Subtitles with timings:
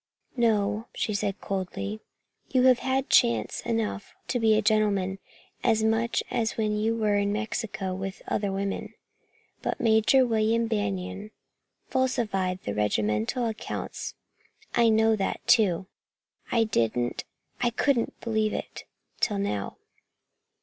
[0.35, 1.99] "No," she said coldly.
[2.49, 5.19] "You have had chance enough to be a gentleman
[5.63, 8.95] as much as you had when you were in Mexico with other women.
[9.61, 11.29] But Major William Banion
[11.87, 14.15] falsified the regimental accounts.
[14.73, 15.85] I know that too.
[16.51, 17.23] I didn't
[17.61, 18.85] I couldn't believe it
[19.19, 19.77] till now."